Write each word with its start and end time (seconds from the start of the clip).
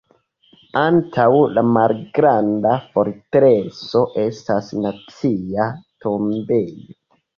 Antaŭ 0.83 1.25
La 1.57 1.63
malgranda 1.75 2.71
fortreso 2.95 4.03
estas 4.25 4.73
Nacia 4.87 5.69
tombejo. 6.07 6.99